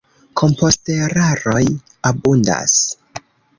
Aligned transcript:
Komposteraroj 0.39 1.63
abundas. 2.13 2.81